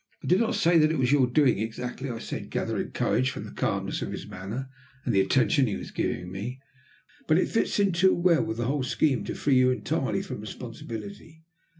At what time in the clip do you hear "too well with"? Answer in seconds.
7.91-8.57